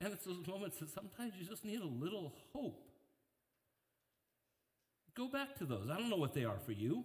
[0.00, 2.82] And it's those moments that sometimes you just need a little hope.
[5.16, 5.88] Go back to those.
[5.90, 7.04] I don't know what they are for you.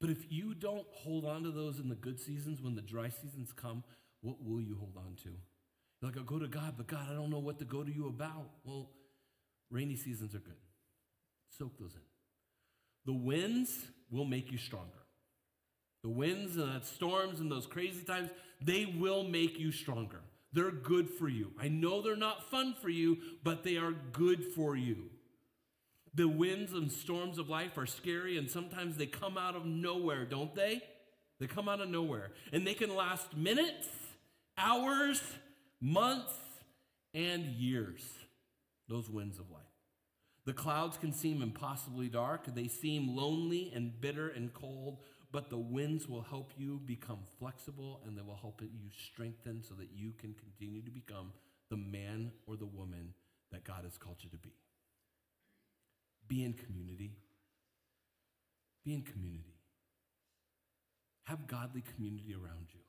[0.00, 3.08] But if you don't hold on to those in the good seasons, when the dry
[3.08, 3.84] seasons come,
[4.20, 5.30] what will you hold on to?
[6.00, 7.92] You're like, I'll go to God, but God, I don't know what to go to
[7.92, 8.50] you about.
[8.64, 8.90] Well,
[9.70, 10.56] rainy seasons are good.
[11.56, 12.00] Soak those in.
[13.06, 13.76] The winds
[14.10, 14.98] will make you stronger.
[16.02, 18.30] The winds and the storms and those crazy times,
[18.60, 20.20] they will make you stronger.
[20.52, 21.52] They're good for you.
[21.60, 25.10] I know they're not fun for you, but they are good for you.
[26.14, 30.24] The winds and storms of life are scary, and sometimes they come out of nowhere,
[30.24, 30.82] don't they?
[31.38, 32.32] They come out of nowhere.
[32.52, 33.88] And they can last minutes,
[34.56, 35.22] hours,
[35.80, 36.32] months,
[37.14, 38.02] and years.
[38.88, 39.62] Those winds of life.
[40.46, 42.54] The clouds can seem impossibly dark.
[42.54, 44.98] They seem lonely and bitter and cold,
[45.30, 49.74] but the winds will help you become flexible and they will help you strengthen so
[49.74, 51.32] that you can continue to become
[51.70, 53.12] the man or the woman
[53.52, 54.54] that God has called you to be.
[56.28, 57.12] Be in community.
[58.84, 59.54] Be in community.
[61.24, 62.80] Have godly community around you.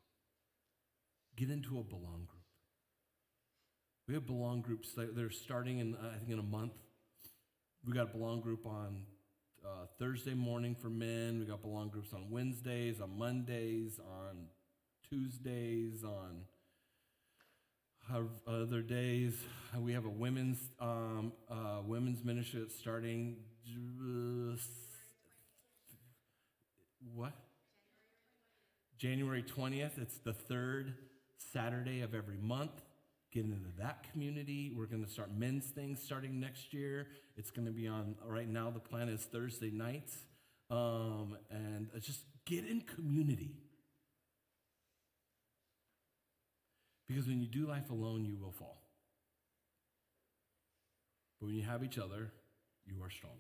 [1.36, 2.40] Get into a belong group.
[4.08, 6.74] We have belong groups that are starting in, I think, in a month.
[7.86, 9.04] We got a belong group on
[9.66, 11.40] uh, Thursday morning for men.
[11.40, 14.48] We got belong groups on Wednesdays, on Mondays, on
[15.10, 16.44] Tuesdays, on
[18.48, 19.36] other days.
[19.78, 23.38] We have a women's um, uh, women's ministry that's starting.
[23.68, 24.58] Uh,
[27.16, 27.34] what?
[28.98, 29.98] January 20th.
[30.02, 30.94] It's the third
[31.54, 32.72] Saturday of every month.
[33.32, 34.72] Get into that community.
[34.76, 37.08] We're going to start men's things starting next year.
[37.38, 40.18] It's going to be on, right now, the plan is Thursday nights.
[40.72, 43.52] Um, and just get in community.
[47.08, 48.82] Because when you do life alone, you will fall.
[51.40, 52.32] But when you have each other,
[52.86, 53.38] you are stronger.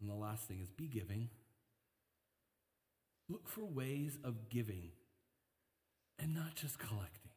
[0.00, 1.28] And the last thing is be giving.
[3.28, 4.92] Look for ways of giving
[6.18, 7.27] and not just collecting.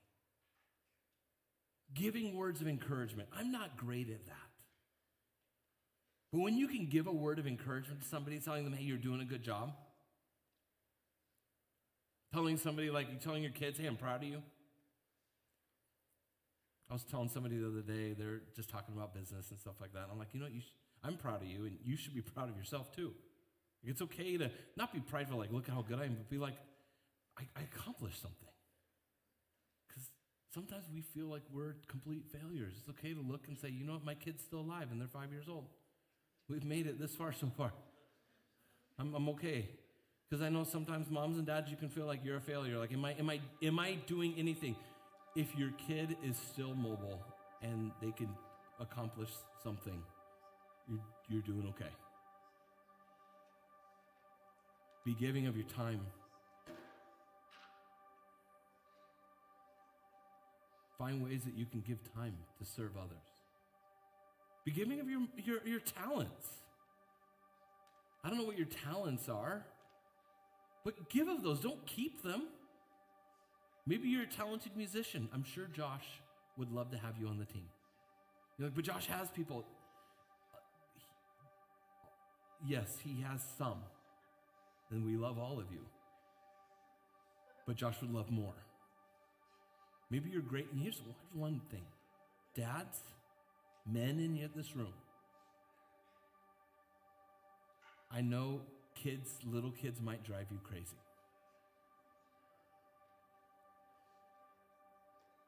[1.94, 3.30] Giving words of encouragement.
[3.38, 4.36] I'm not great at that.
[6.32, 8.98] But when you can give a word of encouragement to somebody, telling them, hey, you're
[8.98, 9.74] doing a good job,
[12.34, 14.42] telling somebody, like you're telling your kids, hey, I'm proud of you.
[16.90, 19.94] I was telling somebody the other day, they're just talking about business and stuff like
[19.94, 20.04] that.
[20.04, 20.54] And I'm like, you know what?
[20.54, 23.14] You sh- I'm proud of you, and you should be proud of yourself too.
[23.84, 26.38] It's okay to not be prideful, like, look at how good I am, but be
[26.38, 26.56] like,
[27.38, 28.51] I, I accomplished something.
[30.54, 32.74] Sometimes we feel like we're complete failures.
[32.80, 34.06] It's okay to look and say, you know what?
[34.06, 35.66] My kid's still alive, and they're five years old.
[36.50, 37.72] We've made it this far so far.
[39.00, 39.70] I'm, I'm okay.
[40.30, 42.78] Because I know sometimes moms and dads, you can feel like you're a failure.
[42.78, 44.76] Like, am I, am I, am I doing anything?
[45.36, 47.22] if your kid is still mobile
[47.62, 48.30] and they can
[48.80, 49.30] accomplish
[49.64, 50.02] something,
[50.90, 51.00] you're,
[51.30, 51.92] you're doing okay.
[55.06, 56.02] Be giving of your time.
[61.02, 63.18] Find ways that you can give time to serve others.
[64.64, 66.48] Be giving of your, your, your talents.
[68.24, 69.66] I don't know what your talents are,
[70.86, 71.60] but give of those.
[71.60, 72.44] Don't keep them.
[73.88, 75.28] Maybe you're a talented musician.
[75.34, 76.06] I'm sure Josh
[76.56, 77.66] would love to have you on the team.
[78.60, 79.66] You're like, but Josh has people.
[82.64, 83.80] Yes, he has some.
[84.92, 85.80] And we love all of you.
[87.66, 88.54] But Josh would love more.
[90.12, 90.68] Maybe you're great.
[90.72, 91.02] And here's
[91.34, 91.86] one thing
[92.54, 93.00] dads,
[93.90, 94.94] men in this room.
[98.14, 98.60] I know
[98.94, 100.98] kids, little kids might drive you crazy.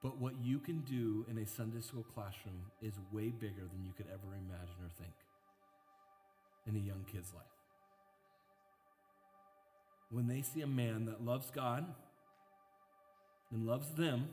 [0.02, 3.94] But what you can do in a Sunday school classroom is way bigger than you
[3.96, 5.14] could ever imagine or think
[6.68, 7.44] in a young kid's life.
[10.10, 11.86] When they see a man that loves God
[13.52, 14.28] and loves them,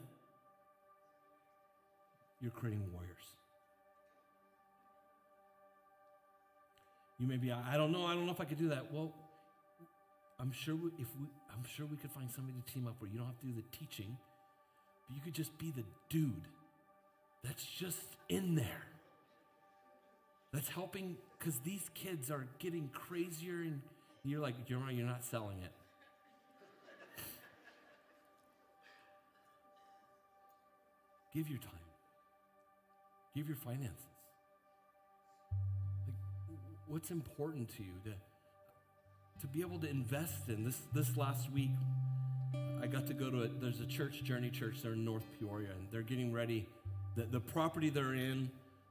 [2.40, 3.16] you're creating warriors.
[7.18, 8.92] You may be, I don't know, I don't know if I could do that.
[8.92, 9.12] Well,
[10.40, 13.10] I'm sure we, if we, I'm sure we could find somebody to team up where
[13.10, 14.16] you don't have to do the teaching,
[15.06, 16.48] but you could just be the dude
[17.44, 18.86] that's just in there.
[20.52, 23.80] That's helping because these kids are getting crazier, and
[24.24, 25.70] you're like, you're, you're not selling it.
[31.34, 31.79] Give your time.
[33.34, 33.96] Give your finances.
[36.06, 36.16] Like,
[36.88, 38.10] what's important to you to,
[39.40, 40.64] to be able to invest in?
[40.64, 41.70] This, this last week,
[42.82, 45.70] I got to go to a, there's a church, Journey Church, there in North Peoria,
[45.78, 46.66] and they're getting ready.
[47.16, 48.50] The, the property they're in,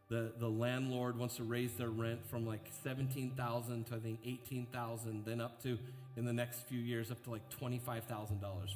[0.09, 5.25] the, the landlord wants to raise their rent from like 17,000 to I think 18,000,
[5.25, 5.77] then up to,
[6.15, 8.01] in the next few years, up to like $25,000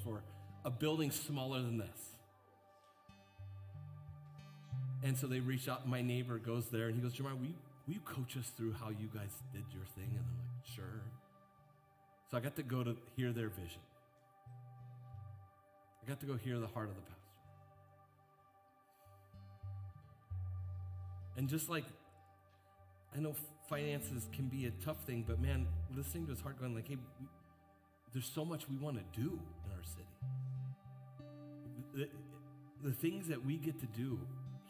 [0.03, 0.23] for
[0.65, 2.12] a building smaller than this.
[5.03, 5.87] And so they reach out.
[5.87, 8.73] My neighbor goes there and he goes, Jeremiah, will you, will you coach us through
[8.73, 10.09] how you guys did your thing?
[10.09, 11.01] And I'm like, sure.
[12.31, 13.81] So I got to go to hear their vision.
[16.03, 17.19] I got to go hear the heart of the pastor.
[21.35, 21.83] And just like
[23.15, 23.35] I know
[23.69, 26.97] finances can be a tough thing, but man, listening to his heart going like, hey,
[28.13, 30.07] there's so much we want to do in our city.
[31.93, 32.09] The,
[32.83, 34.19] the things that we get to do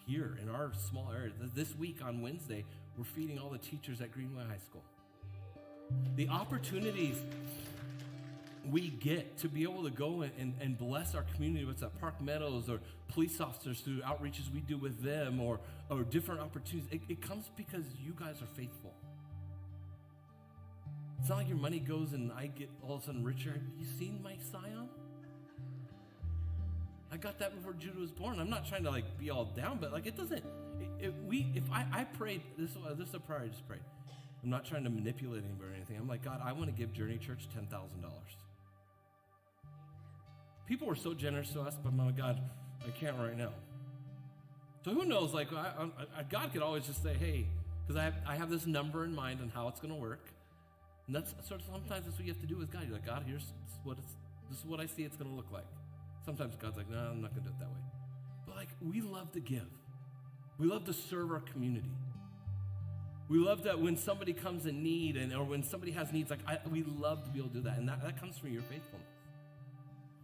[0.05, 1.31] here in our small area.
[1.55, 2.65] This week on Wednesday,
[2.97, 4.83] we're feeding all the teachers at Greenway High School.
[6.15, 7.17] The opportunities
[8.69, 12.21] we get to be able to go and, and bless our community, what's at Park
[12.21, 12.79] Meadows or
[13.09, 17.49] police officers through outreaches we do with them or, or different opportunities, it, it comes
[17.57, 18.93] because you guys are faithful.
[21.19, 23.51] It's not like your money goes and I get all of a sudden richer.
[23.51, 24.89] Have you seen my Scion?
[27.13, 28.39] I got that before Judah was born.
[28.39, 30.43] I'm not trying to like be all down, but like it doesn't.
[30.99, 33.83] If we, if I, I prayed this, uh, this is a prayer I just prayed.
[34.43, 35.97] I'm not trying to manipulate anybody or anything.
[35.97, 38.35] I'm like God, I want to give Journey Church ten thousand dollars.
[40.65, 42.39] People were so generous to us, but my God,
[42.83, 43.51] I can't right now.
[44.83, 45.35] So who knows?
[45.35, 47.45] Like I, I, God could always just say, hey,
[47.85, 50.29] because I have, I have this number in mind on how it's going to work.
[51.05, 52.83] And that's sort of sometimes that's what you have to do with God.
[52.85, 53.53] You're like, God, here's
[53.83, 54.13] what it's,
[54.49, 55.67] this is what I see it's going to look like.
[56.25, 57.81] Sometimes God's like, no, I'm not going to do it that way.
[58.45, 59.67] But like, we love to give.
[60.57, 61.91] We love to serve our community.
[63.29, 66.39] We love that when somebody comes in need and or when somebody has needs, like
[66.47, 67.77] I, we love to be able to do that.
[67.77, 69.07] And that, that comes from your faithfulness.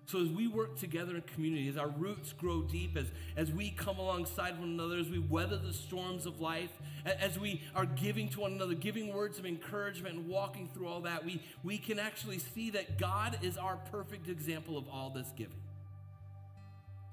[0.06, 3.06] So as we work together in community, as our roots grow deep, as,
[3.38, 6.72] as we come alongside one another, as we weather the storms of life,
[7.06, 11.02] as we are giving to one another, giving words of encouragement and walking through all
[11.02, 15.32] that, we, we can actually see that God is our perfect example of all this
[15.38, 15.62] giving.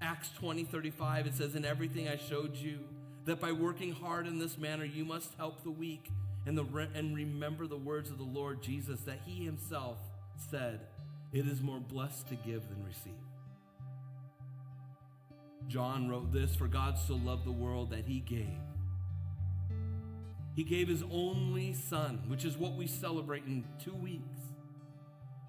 [0.06, 2.78] Acts 20, 35, it says, In everything I showed you,
[3.24, 6.12] that by working hard in this manner, you must help the weak
[6.46, 9.98] and, the, and remember the words of the Lord Jesus that he himself
[10.36, 10.78] said,
[11.32, 13.14] It is more blessed to give than receive.
[15.66, 18.60] John wrote this For God so loved the world that he gave.
[20.54, 24.38] He gave his only son, which is what we celebrate in two weeks.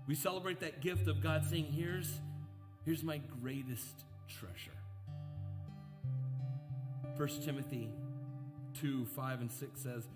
[0.07, 2.11] We celebrate that gift of God saying, Here's,
[2.85, 4.71] here's my greatest treasure.
[7.15, 7.89] 1 Timothy
[8.79, 10.07] 2 5 and 6 says,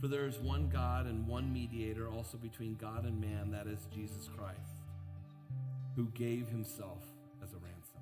[0.00, 3.86] For there is one God and one mediator also between God and man, that is
[3.94, 4.80] Jesus Christ,
[5.94, 7.02] who gave himself
[7.42, 8.00] as a ransom.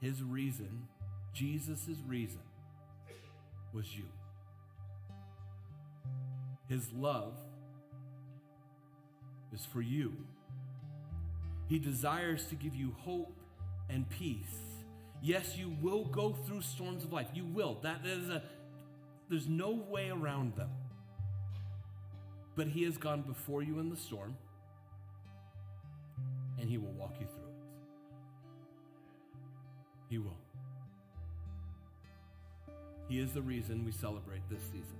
[0.00, 0.86] his reason,
[1.32, 2.42] Jesus' reason,
[3.72, 4.04] was you.
[6.68, 7.34] His love
[9.52, 10.16] is for you.
[11.68, 13.41] He desires to give you hope
[13.88, 14.58] and peace.
[15.22, 17.28] Yes, you will go through storms of life.
[17.34, 17.78] You will.
[17.82, 18.42] That is a
[19.28, 20.70] there's no way around them.
[22.54, 24.36] But he has gone before you in the storm
[26.60, 27.54] and he will walk you through it.
[30.10, 30.36] He will.
[33.08, 34.98] He is the reason we celebrate this season.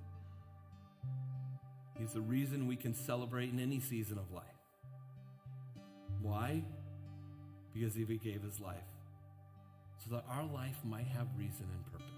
[1.99, 4.45] He's the reason we can celebrate in any season of life.
[6.21, 6.65] Why?
[7.75, 8.77] Because he gave his life
[10.05, 12.09] so that our life might have reason and purpose.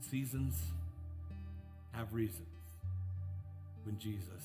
[0.00, 0.56] Seasons
[1.92, 2.46] have reasons
[3.84, 4.44] when Jesus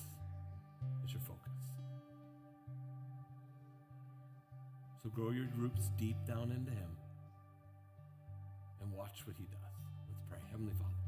[1.04, 1.52] is your focus.
[5.02, 6.90] So grow your roots deep down into Him
[8.82, 9.74] and watch what He does.
[10.10, 10.38] Let's pray.
[10.50, 11.05] Heavenly Father.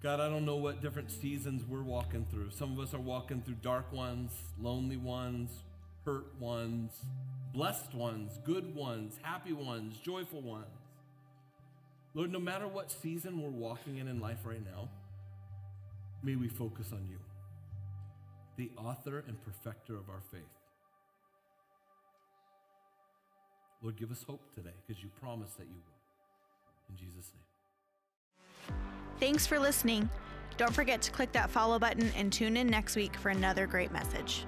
[0.00, 2.50] God, I don't know what different seasons we're walking through.
[2.50, 4.30] Some of us are walking through dark ones,
[4.60, 5.50] lonely ones,
[6.04, 6.92] hurt ones,
[7.52, 10.66] blessed ones, good ones, happy ones, joyful ones.
[12.14, 14.88] Lord, no matter what season we're walking in in life right now,
[16.22, 17.18] may we focus on you,
[18.56, 20.42] the author and perfecter of our faith.
[23.82, 26.90] Lord, give us hope today because you promised that you will.
[26.90, 27.47] In Jesus' name.
[29.20, 30.08] Thanks for listening.
[30.56, 33.92] Don't forget to click that follow button and tune in next week for another great
[33.92, 34.46] message.